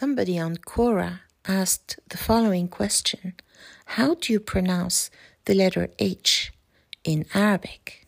[0.00, 3.34] Somebody on Quora asked the following question
[3.84, 5.10] How do you pronounce
[5.46, 6.52] the letter H
[7.02, 8.06] in Arabic?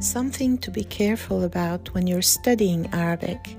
[0.00, 3.56] Something to be careful about when you're studying Arabic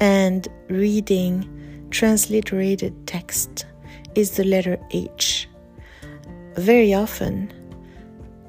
[0.00, 3.66] and reading transliterated text
[4.16, 5.48] is the letter H.
[6.56, 7.52] Very often,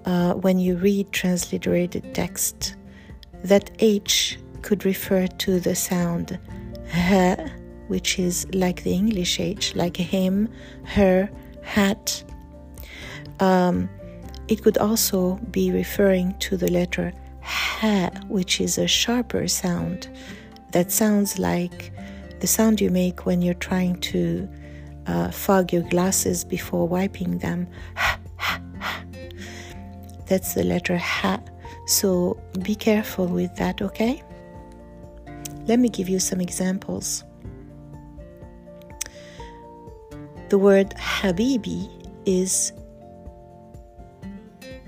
[0.06, 2.76] uh, when you read transliterated text,
[3.44, 6.40] that H could refer to the sound
[6.92, 7.38] h,
[7.88, 10.50] which is like the English H, like him,
[10.86, 11.30] her,
[11.62, 12.24] hat.
[13.40, 13.88] Um,
[14.48, 20.10] it could also be referring to the letter ha, which is a sharper sound
[20.72, 21.92] that sounds like
[22.40, 24.50] the sound you make when you're trying to
[25.06, 27.68] uh, fog your glasses before wiping them.
[30.28, 31.40] That's the letter ha.
[31.86, 34.24] So be careful with that, okay?
[35.68, 37.24] Let me give you some examples.
[40.50, 41.90] The word Habibi
[42.26, 42.72] is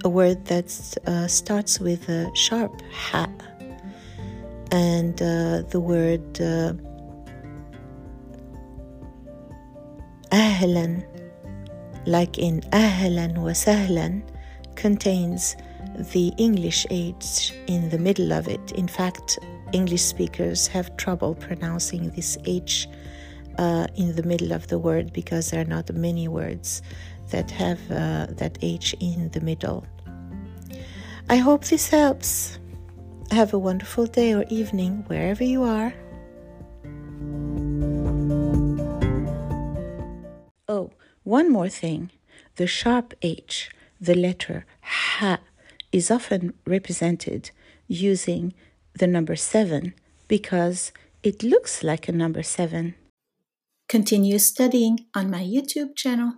[0.03, 0.69] a word that
[1.07, 3.27] uh, starts with a sharp ha,
[4.71, 6.73] and uh, the word uh,
[10.31, 11.03] ahlan,
[12.05, 14.21] like in ahlan wa sahlan,
[14.75, 15.55] contains
[15.97, 18.71] the English H in the middle of it.
[18.73, 19.39] In fact,
[19.73, 22.87] English speakers have trouble pronouncing this H
[23.57, 26.81] uh, in the middle of the word because there are not many words
[27.31, 29.85] that have uh, that H in the middle.
[31.29, 32.59] I hope this helps.
[33.31, 35.93] Have a wonderful day or evening wherever you are.
[40.69, 40.91] Oh,
[41.23, 42.11] one more thing.
[42.55, 45.39] The sharp H, the letter ha,
[45.91, 47.51] is often represented
[47.87, 48.53] using
[48.93, 49.93] the number 7
[50.27, 50.91] because
[51.23, 52.95] it looks like a number 7.
[53.87, 56.33] Continue studying on my YouTube channel.